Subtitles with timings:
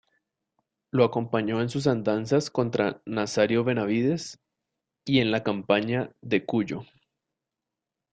[0.89, 4.39] Lo acompañó en sus andanzas contra Nazario Benavídez
[5.05, 6.85] y en la campaña de Cuyo.